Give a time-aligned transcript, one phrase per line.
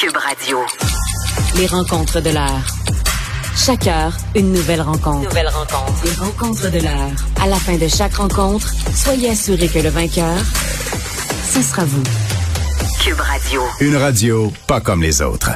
[0.00, 0.58] Cube Radio.
[1.56, 2.64] Les rencontres de l'heure.
[3.56, 5.28] Chaque heure, une nouvelle rencontre.
[5.28, 6.04] Nouvelle rencontre.
[6.04, 7.10] Les rencontres de l'heure.
[7.42, 10.36] À la fin de chaque rencontre, soyez assurés que le vainqueur,
[11.52, 12.04] ce sera vous.
[13.02, 13.62] Cube Radio.
[13.80, 15.50] Une radio pas comme les autres.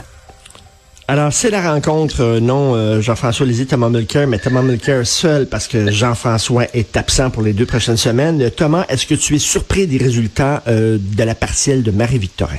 [1.06, 5.46] Alors, c'est la rencontre, euh, non euh, Jean-François Lisée, Thomas Mulcair, mais Thomas Mulcair seul
[5.46, 8.50] parce que Jean-François est absent pour les deux prochaines semaines.
[8.50, 12.59] Thomas, est-ce que tu es surpris des résultats euh, de la partielle de Marie-Victorin?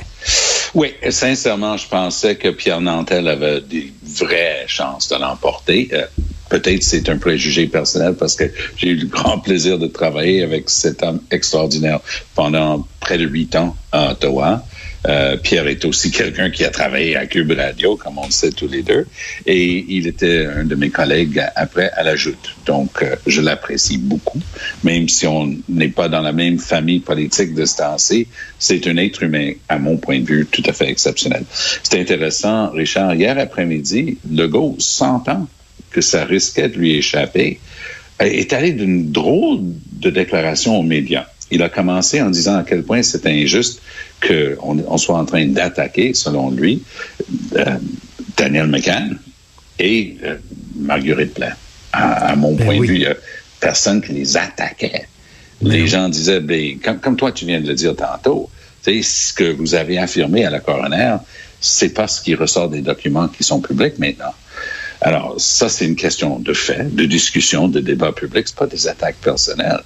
[0.74, 5.88] Oui, sincèrement, je pensais que Pierre Nantel avait des vraies chances de l'emporter.
[5.92, 6.06] Euh,
[6.50, 8.44] Peut-être c'est un préjugé personnel parce que
[8.76, 12.00] j'ai eu le grand plaisir de travailler avec cet homme extraordinaire
[12.34, 14.64] pendant près de huit ans à Ottawa.
[15.06, 18.50] Euh, Pierre est aussi quelqu'un qui a travaillé à Cube Radio, comme on le sait
[18.50, 19.06] tous les deux,
[19.46, 22.56] et il était un de mes collègues après à la Joute.
[22.64, 24.40] Donc, euh, je l'apprécie beaucoup,
[24.82, 27.74] même si on n'est pas dans la même famille politique de ce.
[28.58, 31.44] C'est un être humain, à mon point de vue, tout à fait exceptionnel.
[31.82, 33.14] C'est intéressant, Richard.
[33.14, 35.46] Hier après-midi, Legault, sentant
[35.90, 37.60] que ça risquait de lui échapper,
[38.20, 39.60] est allé d'une drôle
[39.92, 41.26] de déclaration aux médias.
[41.50, 43.80] Il a commencé en disant à quel point c'est injuste
[44.26, 46.82] qu'on on soit en train d'attaquer, selon lui,
[47.56, 47.76] euh,
[48.36, 49.18] Daniel McCann
[49.78, 50.36] et euh,
[50.76, 51.52] Marguerite Plain.
[51.92, 52.86] À, à mon Ben point oui.
[52.86, 53.14] de vue, il y a
[53.60, 55.06] personne qui les attaquait.
[55.60, 58.50] Les gens disaient, ben, comme, comme toi tu viens de le dire tantôt,
[58.84, 61.16] ce que vous avez affirmé à la coroner,
[61.60, 64.34] c'est pas ce qui ressort des documents qui sont publics maintenant.
[65.00, 68.48] Alors, ça, c'est une question de fait, de discussion, de débat public.
[68.48, 69.82] C'est pas des attaques personnelles.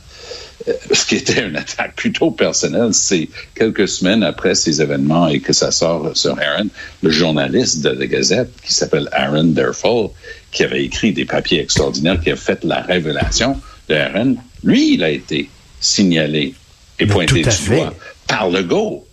[0.66, 5.40] Euh, Ce qui était une attaque plutôt personnelle, c'est quelques semaines après ces événements et
[5.40, 6.68] que ça sort sur Aaron,
[7.02, 10.08] le journaliste de la Gazette qui s'appelle Aaron Derfall,
[10.50, 15.04] qui avait écrit des papiers extraordinaires, qui a fait la révélation de Aaron, lui, il
[15.04, 15.48] a été
[15.80, 16.54] signalé
[16.98, 17.94] et Mais pointé du doigt
[18.26, 19.04] par le go.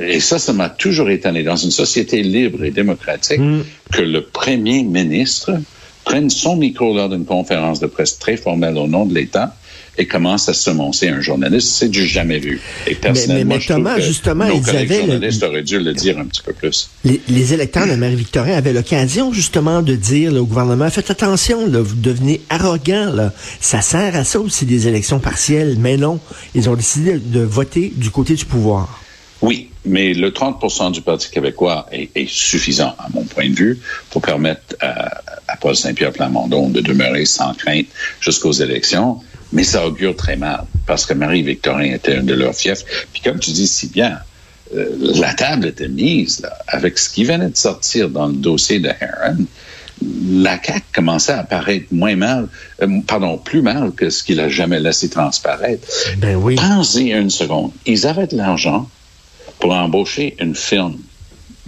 [0.00, 1.42] Et ça, ça m'a toujours étonné.
[1.42, 3.40] Dans une société libre et démocratique,
[3.92, 5.52] que le premier ministre
[6.04, 9.54] prenne son micro lors d'une conférence de presse très formelle au nom de l'État
[9.98, 12.60] et commence à semoncer un journaliste, c'est du jamais vu.
[12.86, 16.18] Et personnellement, mais Thomas, que justement, nos ils avaient le- journalistes auraient dû le dire
[16.18, 16.90] un petit peu plus.
[17.04, 21.66] Les, les électeurs de Marie-Victorin avaient l'occasion justement de dire là, au gouvernement, faites attention,
[21.66, 23.10] là, vous devenez arrogant.
[23.12, 23.32] Là.
[23.60, 26.20] Ça sert à ça aussi des élections partielles, mais non.
[26.54, 29.00] Ils ont décidé de voter du côté du pouvoir.
[29.42, 33.78] Oui, mais le 30% du Parti québécois est, est suffisant, à mon point de vue,
[34.10, 37.86] pour permettre à, à Paul Saint-Pierre Plamondon de demeurer sans crainte
[38.20, 39.20] jusqu'aux élections.
[39.52, 42.84] Mais ça augure très mal, parce que Marie-Victorin était un de leurs fiefs.
[43.12, 44.18] Puis comme tu dis si bien,
[44.74, 48.80] euh, la table était mise là, avec ce qui venait de sortir dans le dossier
[48.80, 49.44] de Heron.
[50.28, 52.48] La CAQ commençait à apparaître moins mal,
[52.82, 55.86] euh, pardon, plus mal que ce qu'il a jamais laissé transparaître.
[56.18, 56.56] Ben oui.
[56.56, 57.70] Pensez une seconde.
[57.86, 58.90] Ils avaient de l'argent
[59.60, 60.98] pour embaucher une firme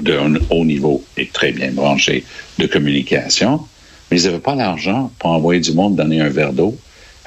[0.02, 2.24] d'un haut niveau et très bien branchée
[2.58, 3.60] de communication,
[4.10, 6.76] mais ils n'avaient pas l'argent pour envoyer du monde donner un verre d'eau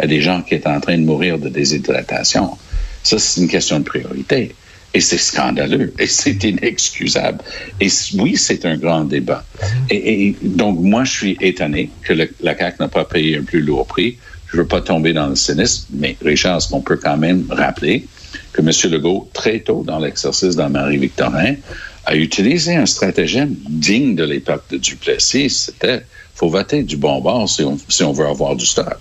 [0.02, 2.58] à des gens qui étaient en train de mourir de déshydratation.
[3.04, 4.56] Ça, c'est une question de priorité.
[4.94, 7.40] Et c'est scandaleux et c'est inexcusable.
[7.80, 9.46] Et oui, c'est un grand débat.
[9.90, 13.88] Et, donc, moi, je suis étonné que la CAQ n'a pas payé un plus lourd
[13.88, 14.18] prix.
[14.52, 18.06] Je veux pas tomber dans le cynisme, mais Richard, est-ce qu'on peut quand même rappeler
[18.52, 18.92] que M.
[18.92, 21.56] Legault, très tôt dans l'exercice dans Marie-Victorin,
[22.06, 25.50] a utilisé un stratagème digne de l'époque de Duplessis.
[25.52, 26.02] C'était,
[26.36, 29.00] faut voter du bon bord si on, si on veut avoir du stock.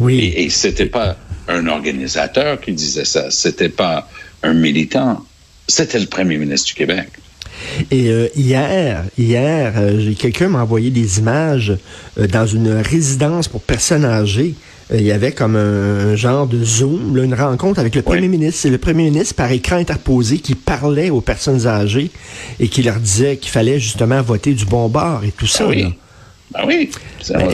[0.00, 0.18] Oui.
[0.18, 1.16] Et, et c'était pas
[1.48, 4.08] un organisateur qui disait ça, c'était pas
[4.42, 5.24] un militant,
[5.68, 7.08] c'était le premier ministre du Québec.
[7.90, 11.72] Et euh, hier, hier, euh, j'ai- quelqu'un m'a envoyé des images
[12.18, 14.54] euh, dans une résidence pour personnes âgées.
[14.92, 18.04] Il y avait comme un, un genre de Zoom, là, une rencontre avec le Oui.
[18.16, 18.60] premier ministre.
[18.60, 22.10] C'est le premier ministre par écran interposé qui parlait aux personnes âgées
[22.60, 25.64] et qui leur disait qu'il fallait justement voter du bon bord et tout ça.
[25.66, 25.94] Ah oui.
[26.52, 26.90] Ben oui,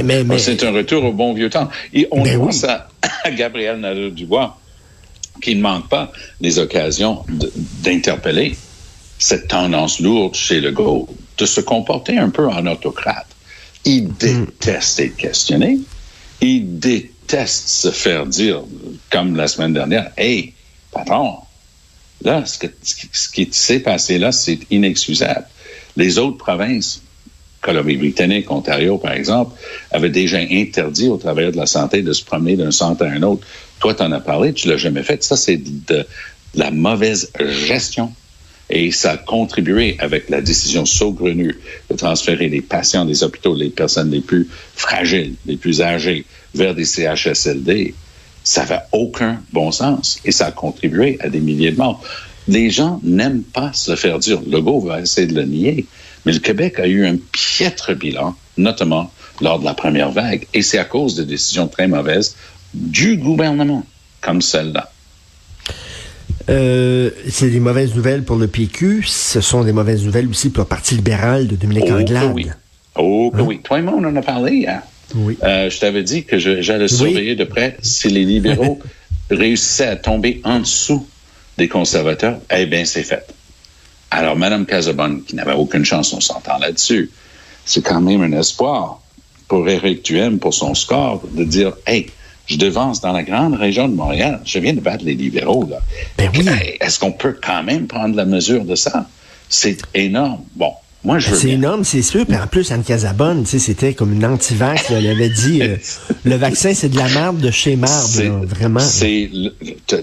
[0.05, 1.69] mais- c'est un retour au bon vieux temps.
[1.95, 2.69] Et on Ben pense oui.
[2.69, 2.89] à,
[3.25, 4.59] à Gabriel Nadeau-Dubois,
[5.41, 7.25] qui ne manque pas des occasions
[7.83, 8.57] d'interpeller
[9.19, 11.09] cette tendance lourde chez Legault
[11.39, 13.27] de se comporter un peu en autocrate.
[13.85, 15.79] Il déteste être questionné.
[16.41, 18.63] Il déteste se faire dire,
[19.11, 20.53] comme la semaine dernière, Hey,
[20.93, 21.39] patron,
[22.23, 22.67] là, ce, que-
[23.13, 25.47] ce qui s'est passé là, c'est inexcusable.
[25.97, 27.03] Les autres provinces
[27.63, 29.57] Colombie-Britannique, Ontario, par exemple,
[29.93, 33.23] avaient déjà interdit aux travailleurs de la santé de se promener d'un centre à un
[33.23, 33.47] autre.
[33.79, 35.23] Toi, tu en as parlé, tu l'as jamais fait.
[35.23, 36.05] Ça, c'est de,
[36.55, 37.31] la mauvaise
[37.67, 38.13] gestion.
[38.71, 41.59] Et ça a contribué avec la décision saugrenue
[41.91, 46.25] de transférer les patients des hôpitaux, les personnes les plus fragiles, les plus âgées,
[46.55, 47.95] vers des CHSLD.
[48.45, 52.03] Ça n'avait aucun bon sens et ça a contribué à des milliers de morts.
[52.49, 54.41] Les gens n'aiment pas se faire dire.
[54.49, 55.87] Legault va essayer de le nier.
[56.25, 60.47] Mais le Québec a eu un piètre bilan, notamment lors de la première vague.
[60.55, 62.37] Et c'est à cause de décisions très mauvaises
[62.75, 63.85] du gouvernement,
[64.21, 64.91] comme celle-là.
[66.49, 69.05] Euh, c'est des mauvaises nouvelles pour le PQ.
[69.07, 72.33] Ce sont des mauvaises nouvelles aussi pour le Parti libéral de Dominique oh, Anglade.
[72.35, 72.49] oui.
[72.97, 73.45] Oh, que hein?
[73.47, 73.61] oui.
[73.63, 74.83] Toi et moi, on en a parlé hier.
[75.15, 75.39] Oui.
[75.43, 78.81] Euh, je t'avais dit que j'allais surveiller de près si les libéraux
[79.31, 81.07] réussissaient à tomber en dessous
[81.59, 82.39] des conservateurs.
[82.55, 83.27] Eh bien, c'est fait.
[84.15, 87.11] Alors, Mme Casabonne, qui n'avait aucune chance, on s'entend là-dessus,
[87.65, 89.01] c'est quand même un espoir
[89.49, 92.11] pour Éric Duhem, pour son score, de dire, hey,
[92.47, 94.41] je devance dans la grande région de Montréal.
[94.45, 95.79] Je viens de battre les libéraux, là.
[96.19, 96.47] Ben oui.
[96.79, 99.07] Est-ce qu'on peut quand même prendre la mesure de ça?
[99.49, 100.43] C'est énorme.
[100.57, 100.73] Bon,
[101.05, 102.25] moi, je C'est énorme, c'est sûr.
[102.25, 104.91] Puis en plus, Anne Casabonne, c'était comme une anti-vax.
[104.91, 105.77] Elle avait dit euh,
[106.25, 108.79] le vaccin, c'est de la merde de chez merde, vraiment.
[108.79, 109.29] C'est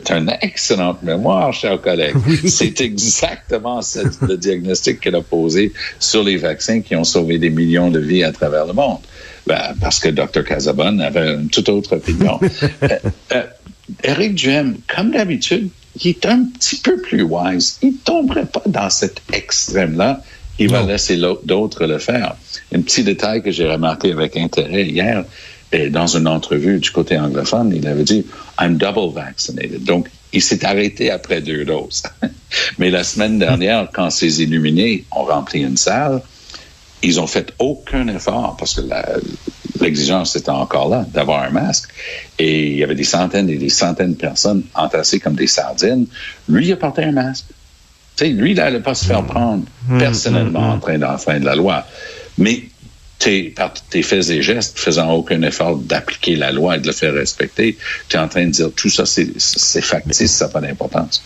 [0.10, 2.16] une excellente mémoire, cher collègue.
[2.46, 3.80] C'est exactement
[4.22, 8.24] le diagnostic qu'elle a posé sur les vaccins qui ont sauvé des millions de vies
[8.24, 9.00] à travers le monde.
[9.48, 10.44] Ben, parce que Dr.
[10.44, 12.40] Casabonne avait une toute autre opinion.
[12.84, 12.88] euh,
[13.34, 13.44] euh,
[14.04, 15.70] Éric Duhem, comme d'habitude,
[16.04, 17.78] il est un petit peu plus wise.
[17.82, 20.22] Il tomberait pas dans cet extrême-là
[20.60, 22.36] il va laisser d'autres le faire.
[22.74, 25.24] Un petit détail que j'ai remarqué avec intérêt hier,
[25.72, 28.26] et dans une entrevue du côté anglophone, il avait dit
[28.60, 29.84] I'm double vaccinated.
[29.84, 32.04] Donc, il s'est arrêté après deux doses.
[32.78, 36.22] Mais la semaine dernière, quand ces illuminés ont rempli une salle,
[37.02, 38.82] ils ont fait aucun effort parce que
[39.80, 41.90] l'exigence était encore là d'avoir un masque.
[42.38, 46.08] Et il y avait des centaines et des centaines de personnes entassées comme des sardines.
[46.50, 47.46] Lui, il a porté un masque
[48.22, 51.86] lui, il n'allait pas se faire prendre mmh, personnellement mmh, en train d'enfreindre la loi.
[52.38, 52.64] Mais
[53.56, 57.14] par tes faits et gestes, faisant aucun effort d'appliquer la loi et de le faire
[57.14, 57.78] respecter,
[58.08, 61.22] tu es en train de dire tout ça, c'est factice, ça n'a pas d'importance.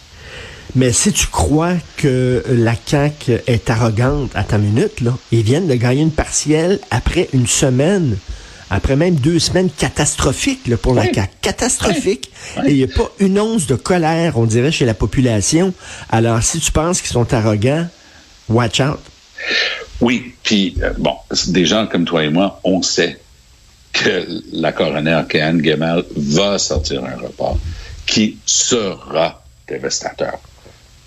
[0.75, 5.67] Mais si tu crois que la CAQ est arrogante à ta minute, là, ils viennent
[5.67, 8.17] de gagner une partielle après une semaine
[8.73, 11.29] après même deux semaines catastrophiques là, pour la CAQ.
[11.41, 12.31] Catastrophiques.
[12.65, 15.73] Et il n'y a pas une once de colère, on dirait, chez la population.
[16.09, 17.87] Alors, si tu penses qu'ils sont arrogants,
[18.49, 18.99] watch out.
[20.01, 21.15] Oui, puis, euh, bon,
[21.47, 23.19] des gens comme toi et moi, on sait
[23.91, 27.59] que la coroner Kéane Gemal va sortir un rapport
[28.07, 30.39] qui sera dévastateur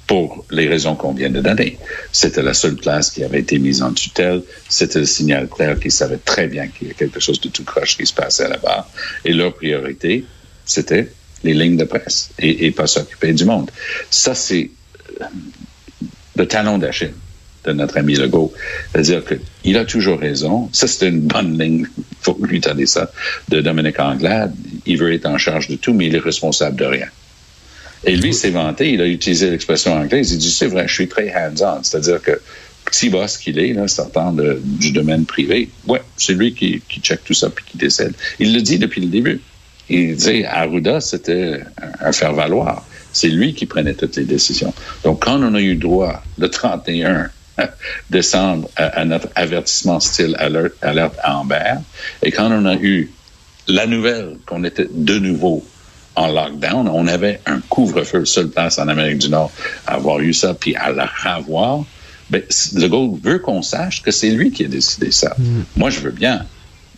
[0.06, 1.78] pour les raisons qu'on vient de donner.
[2.12, 4.42] C'était la seule place qui avait été mise en tutelle.
[4.68, 7.64] C'était le signal clair qui savait très bien qu'il y a quelque chose de tout
[7.64, 8.88] croche qui se passait là-bas.
[9.24, 10.24] Et leur priorité,
[10.64, 11.10] c'était
[11.42, 13.70] les lignes de presse et, pas s'occuper du monde.
[14.10, 14.70] Ça, c'est
[15.20, 15.24] euh,
[16.36, 17.14] le talon d'Achille
[17.64, 18.52] de notre ami Legault.
[18.92, 20.70] C'est-à-dire qu'il a toujours raison.
[20.72, 23.10] Ça, c'est une bonne ligne, il faut lui donner ça,
[23.48, 24.54] de Dominique Anglade.
[24.86, 27.08] Il veut être en charge de tout, mais il est responsable de rien.
[28.06, 31.08] Et lui s'est vanté, il a utilisé l'expression anglaise, il dit, c'est vrai, je suis
[31.08, 32.40] très hands-on, c'est-à-dire que
[32.84, 37.34] petit boss qu'il est, sortant du domaine privé, ouais, c'est lui qui, qui check tout
[37.34, 38.14] ça puis qui décède.
[38.38, 39.40] Il le dit depuis le début.
[39.88, 41.60] Il dit, Arruda, c'était
[42.00, 42.86] un faire-valoir.
[43.12, 44.72] C'est lui qui prenait toutes les décisions.
[45.02, 47.30] Donc, quand on a eu droit, le 31
[48.10, 51.74] décembre, à, notre avertissement style alerte, alerte Amber,
[52.22, 53.10] et quand on a eu
[53.66, 55.64] la nouvelle qu'on était de nouveau
[56.16, 59.52] en lockdown, on avait un couvre-feu, seule place en Amérique du Nord
[59.86, 61.84] à avoir eu ça, puis à la revoir.
[62.30, 62.42] Ben,
[62.74, 65.34] le Gold veut qu'on sache que c'est lui qui a décidé ça.
[65.38, 65.60] Mm.
[65.76, 66.44] Moi, je veux bien.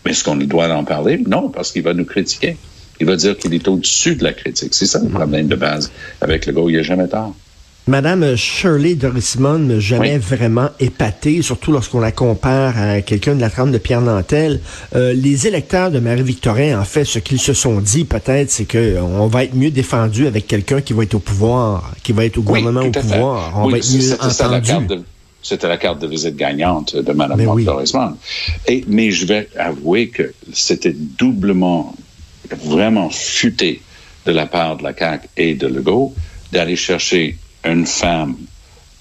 [0.04, 1.22] Mais est-ce qu'on doit en parler?
[1.26, 2.56] Non, parce qu'il va nous critiquer.
[3.00, 4.72] Il va dire qu'il est au-dessus de la critique.
[4.72, 5.12] C'est ça le mm.
[5.12, 6.70] problème de base avec le Gold.
[6.70, 7.34] Il n'y a jamais tort.
[7.88, 13.48] Madame Shirley Dorismond n'a jamais vraiment épaté, surtout lorsqu'on la compare à quelqu'un de la
[13.48, 14.60] trame de Pierre Nantel.
[14.94, 19.26] Euh, les électeurs de Marie-Victorin, en fait, ce qu'ils se sont dit peut-être, c'est qu'on
[19.28, 22.42] va être mieux défendu avec quelqu'un qui va être au pouvoir, qui va être au
[22.42, 23.54] gouvernement au pouvoir.
[23.56, 25.02] On va être mieux entendu.
[25.40, 27.66] C'était la carte de visite gagnante de Mme oui.
[28.66, 31.96] Et, mais je vais avouer que c'était doublement,
[32.50, 33.80] vraiment futé
[34.26, 36.12] de la part de la CAQ et de Legault
[36.52, 38.36] d'aller chercher une femme,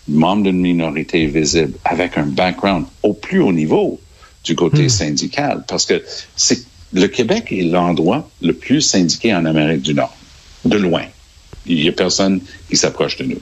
[0.08, 4.00] membre d'une minorité visible, avec un background au plus haut niveau
[4.44, 4.90] du côté hmm.
[4.90, 6.04] syndical, parce que
[6.36, 10.16] c'est le Québec est l'endroit le plus syndiqué en Amérique du Nord,
[10.66, 11.04] de loin.
[11.66, 13.42] Il n'y a personne qui s'approche de nous.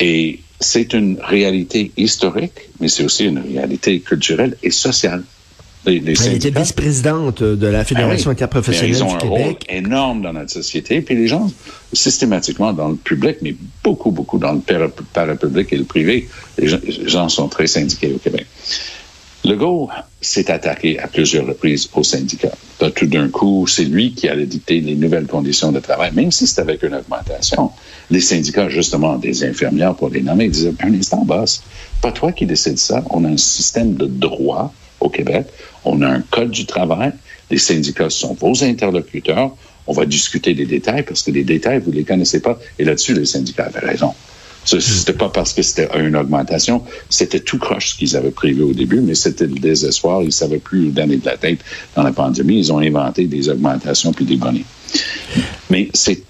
[0.00, 5.24] Et c'est une réalité historique, mais c'est aussi une réalité culturelle et sociale.
[5.86, 10.50] Elle était vice-présidente de la Fédération ah interprofessionnelle ils ont un Rôle énorme dans notre
[10.50, 11.00] société.
[11.00, 11.50] Puis les gens,
[11.92, 14.60] systématiquement dans le public, mais beaucoup, beaucoup dans le
[15.12, 18.46] parapublic et le privé, les gens, sont très syndiqués au Québec.
[19.44, 19.90] Legault
[20.22, 22.56] s'est attaqué à plusieurs reprises aux syndicats.
[22.94, 26.46] Tout d'un coup, c'est lui qui allait dicter les nouvelles conditions de travail, même si
[26.46, 27.70] c'était avec une augmentation.
[28.10, 31.62] Les syndicats, justement, des infirmières pour les nommer, disaient, un instant, boss,
[32.00, 33.04] pas toi qui décides ça.
[33.10, 34.72] On a un système de droit
[35.04, 35.46] au Québec.
[35.84, 37.12] On a un code du travail.
[37.50, 39.54] Les syndicats sont vos interlocuteurs.
[39.86, 42.58] On va discuter des détails parce que les détails, vous les connaissez pas.
[42.78, 44.14] Et là-dessus, les syndicats avaient raison.
[44.64, 48.72] C'était pas parce que c'était une augmentation, c'était tout croche ce qu'ils avaient prévu au
[48.72, 50.22] début, mais c'était le désespoir.
[50.22, 51.58] Ils savaient plus où donner de la tête
[51.94, 52.58] dans la pandémie.
[52.58, 54.64] Ils ont inventé des augmentations puis des bonnets.
[55.68, 56.22] Mais c'est,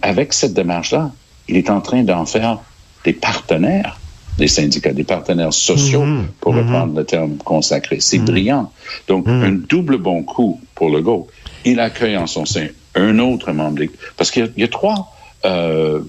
[0.00, 1.12] avec cette démarche-là,
[1.46, 2.60] il est en train d'en faire
[3.04, 3.98] des partenaires
[4.38, 6.24] des syndicats, des partenaires sociaux, mm-hmm.
[6.40, 6.58] pour mm-hmm.
[6.58, 7.98] reprendre le terme consacré.
[8.00, 8.24] C'est mm-hmm.
[8.24, 8.72] brillant.
[9.08, 11.26] Donc, un double bon coup pour le go.
[11.64, 13.82] Il accueille en son sein un autre membre,
[14.16, 15.14] parce qu'il y, a trois
[15.44, 16.00] euh,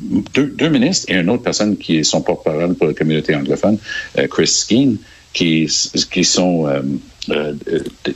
[0.00, 3.78] deux, ministres et une autre personne qui est son porte-parole pour la communauté anglophone,
[4.18, 4.96] euh, Chris Skeen,
[5.32, 5.70] qui,
[6.10, 6.82] qui sont euh,
[7.30, 7.54] euh,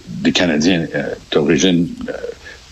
[0.08, 0.86] des Canadiens
[1.30, 1.88] d'origine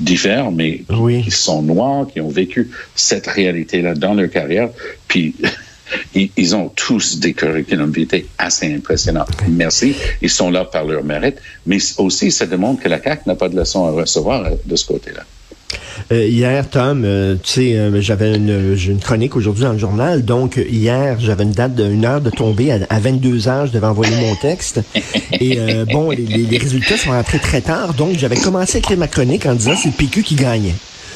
[0.01, 0.83] différente, mais
[1.23, 4.71] qui sont noirs, qui ont vécu cette réalité-là dans leur carrière.
[5.09, 5.35] Puis,
[6.15, 9.27] ils, ont tous des curriculum vitae assez impressionnants.
[9.49, 9.95] Merci.
[10.21, 11.37] Ils sont là par leur mérite.
[11.67, 14.87] Mais aussi, ça démontre que la CAQ n'a pas de leçons à recevoir de ce
[14.87, 15.25] côté-là.
[16.11, 20.25] Euh, hier, Tom, euh, tu sais, euh, j'avais une, une, chronique aujourd'hui dans le journal.
[20.25, 22.73] Donc, hier, j'avais une date d'une heure de tomber.
[22.73, 24.81] À, 22 heures, je devais envoyer mon texte.
[25.41, 25.59] Et
[25.93, 27.95] bon, les, les, résultats sont rentrés très tard.
[27.95, 30.75] Donc, j'avais commencé à écrire ma chronique en disant c'est le PQ qui gagnait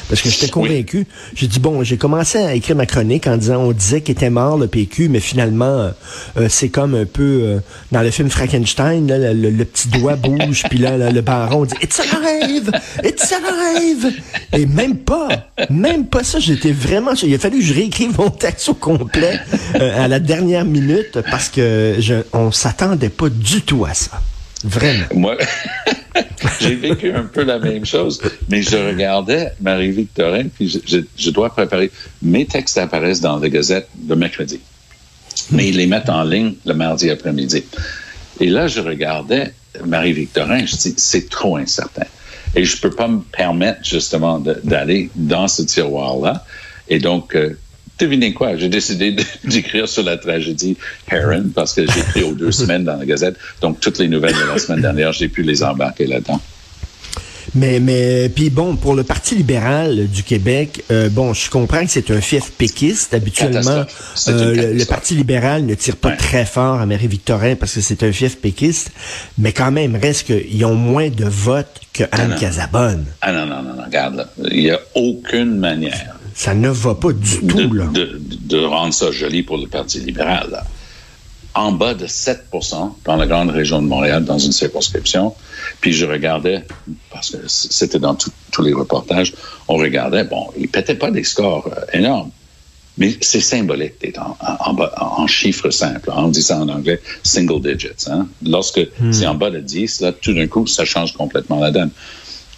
[0.09, 1.07] parce que j'étais convaincu.
[1.35, 4.29] J'ai dit, bon, j'ai commencé à écrire ma chronique en disant, on disait qu'il était
[4.29, 5.89] mort, le PQ, mais finalement, euh,
[6.37, 7.59] euh, c'est comme un peu euh,
[7.91, 12.71] dans le film Frankenstein, le, petit doigt bouge, puis là, le baron dit, It's alive!
[13.03, 14.13] It's alive!
[14.53, 15.29] Et même pas,
[15.69, 17.11] même pas ça, j'étais vraiment...
[17.23, 19.39] Il a fallu que je réécrive mon texte au complet
[19.73, 24.21] à la dernière minute parce que je, on s'attendait pas du tout à ça.
[24.63, 25.05] Vraiment.
[25.13, 25.37] Moi,
[26.61, 31.91] j'ai vécu un peu la même chose, mais je regardais Marie-Victorin, puis je, dois préparer.
[32.21, 34.59] Mes textes apparaissent dans la Gazette le mercredi,
[35.51, 37.63] mais ils les mettent en ligne le mardi après-midi.
[38.39, 39.53] Et là, je regardais
[39.83, 42.05] Marie-Victorin, je dis, c'est trop incertain.
[42.55, 46.45] Et je peux pas me permettre justement d'aller dans ce tiroir-là.
[46.87, 47.57] Et donc, euh,
[47.97, 48.55] devinez quoi?
[48.55, 50.77] J'ai décidé d'écrire sur la tragédie
[51.09, 53.35] Heron parce que j'ai écrit aux deux semaines dans la Gazette.
[53.61, 56.41] Donc, toutes les nouvelles de la semaine dernière, j'ai pu les embarquer là-dedans.
[57.55, 61.89] Mais, mais, puis bon, pour le Parti libéral du Québec, euh, bon, je comprends que
[61.89, 63.13] c'est un fief péquiste.
[63.13, 63.85] Habituellement,
[64.27, 68.11] euh, le, Parti libéral ne tire pas très fort à Marie-Victorin parce que c'est un
[68.11, 68.91] fief péquiste,
[69.37, 73.05] mais quand même, reste qu'ils ont moins de votes que Anne Casabonne.
[73.21, 74.29] Ah non, non, non, non, regarde, là.
[74.51, 77.85] Il n'y a aucune manière ça ne va pas du tout, là.
[77.91, 80.63] De, rendre ça joli pour le Parti libéral.
[81.55, 85.33] En bas de 7% dans la grande région de Montréal, dans une circonscription.
[85.81, 86.63] Puis je regardais,
[87.09, 89.33] parce que c'était dans tous les reportages,
[89.67, 92.29] on regardait, bon, ils pétaient pas des scores euh, énormes.
[92.99, 96.11] Mais c'est symbolique d'être en, en, chiffres simples.
[96.15, 98.11] On dit ça en anglais, single digits.
[98.11, 98.27] Hein.
[98.45, 99.11] Lorsque hmm.
[99.11, 101.89] c'est en bas de 10, là, tout d'un coup, ça change complètement la donne.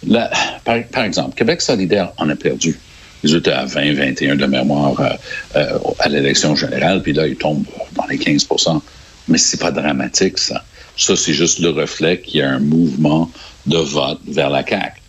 [0.06, 0.30] Là,
[0.64, 2.78] par exemple, Québec solidaire en a perdu
[3.22, 5.08] ils étaient à 20, 21 de mémoire euh,
[5.56, 8.80] euh, à l'élection générale, puis là, ils tombent dans les 15%
[9.28, 10.64] Mais c'est pas dramatique, ça.
[10.96, 13.30] Ça, c'est juste le reflet qu'il y a un mouvement
[13.66, 15.00] de vote vers la CAQ.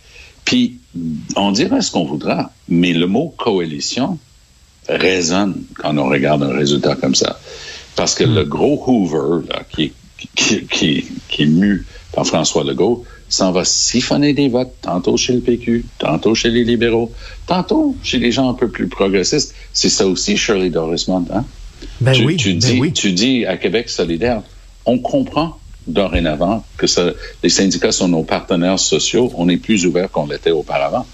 [0.44, 0.78] Puis,
[1.36, 4.18] on dira ce qu'on voudra, mais le mot coalition
[4.88, 7.38] résonne quand on regarde un résultat comme ça.
[7.96, 9.92] Parce que le gros Hoover, là, qui,
[10.34, 15.32] qui, qui, qui est mu par François Legault, s'en va siphonner des votes, tantôt chez
[15.32, 17.10] le PQ, tantôt chez les libéraux,
[17.46, 19.54] tantôt chez les gens un peu plus progressistes.
[19.72, 21.24] C'est ça aussi, Shirley Dorismond.
[21.32, 21.44] Hein?
[22.00, 22.92] Ben oui, tu, ben dis, oui.
[22.92, 24.42] tu dis à Québec solidaire,
[24.84, 27.10] on comprend dorénavant que ça,
[27.42, 29.32] les syndicats sont nos partenaires sociaux.
[29.36, 31.06] On est plus ouvert qu'on l'était auparavant.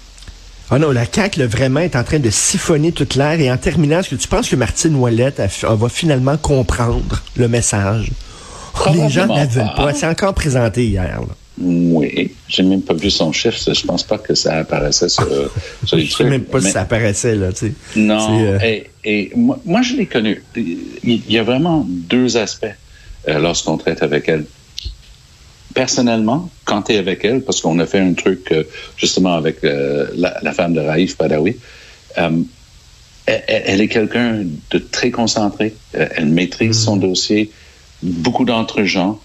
[0.71, 3.39] Ah non, la CAQ, vraiment, est en train de siphonner toute l'air.
[3.39, 8.11] Et en terminant, est-ce que tu penses que Martine Ouellette va finalement comprendre le message?
[8.93, 9.93] Les gens ne veulent pas.
[9.93, 11.21] C'est encore présenté hier.
[11.21, 11.35] Là.
[11.61, 13.57] Oui, j'ai même pas vu son chiffre.
[13.73, 15.27] Je pense pas que ça apparaissait sur,
[15.85, 16.05] sur les.
[16.05, 17.51] Je sais même pas si ça apparaissait là.
[17.51, 17.73] Tu sais.
[17.97, 18.39] Non.
[18.41, 20.41] Euh, et, moi, je l'ai connu.
[20.55, 22.65] Il y a vraiment deux aspects
[23.27, 24.45] euh, lorsqu'on traite avec elle.
[25.73, 28.63] Personnellement, quand tu es avec elle, parce qu'on a fait un truc euh,
[28.95, 31.57] justement avec la, femme de Raif Badawi,
[32.15, 32.45] elle,
[33.25, 35.75] elle, est quelqu'un de très concentré.
[35.93, 37.01] elle maîtrise son mm.
[37.01, 37.51] dossier.
[38.01, 39.19] Beaucoup d'entre gens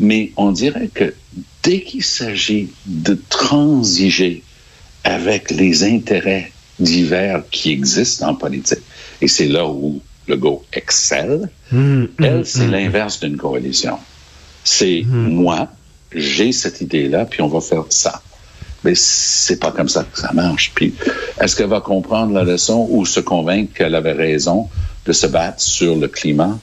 [0.00, 1.14] mais on dirait que
[1.62, 4.42] dès qu'il s'agit de transiger
[5.04, 8.80] avec les intérêts divers qui existent en politique,
[9.20, 12.70] et c'est là où le go excelle, mmh, mmh, elle, c'est mmh.
[12.70, 13.98] l'inverse d'une coalition.
[14.62, 15.68] C'est moi,
[16.14, 18.22] j'ai cette idée-là, puis on va faire ça.
[18.84, 20.70] Mais c'est pas comme ça que ça marche.
[20.74, 20.94] Puis,
[21.40, 24.68] est-ce qu'elle va comprendre la leçon ou se convaincre qu'elle avait raison
[25.04, 26.58] de se battre sur le climat?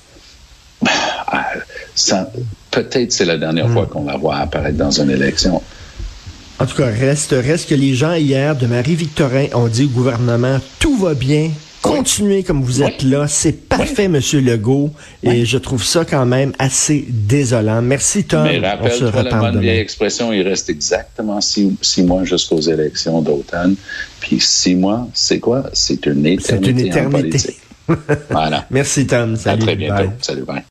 [1.27, 1.47] Ah,
[1.95, 2.31] ça,
[2.71, 5.61] peut-être c'est la dernière fois qu'on la voit apparaître dans une élection.
[6.59, 10.59] En tout cas, reste, reste que les gens hier de Marie-Victorin ont dit au gouvernement,
[10.79, 11.51] tout va bien,
[11.81, 16.53] continuez comme vous êtes là, c'est parfait, Monsieur Legault, et je trouve ça quand même
[16.57, 17.81] assez désolant.
[17.81, 18.43] Merci, Tom.
[18.43, 23.75] Mais rappelle-toi la bonne vieille expression, il reste exactement six, six mois jusqu'aux élections d'automne.
[24.21, 25.65] Puis six mois, c'est quoi?
[25.73, 26.43] C'est une éternité.
[26.47, 27.57] C'est une éternité.
[28.29, 28.65] voilà.
[28.71, 29.35] Merci, Tom.
[29.35, 29.61] Salut.
[29.61, 30.03] À très bientôt.
[30.03, 30.11] Bye.
[30.21, 30.63] Salut, bye.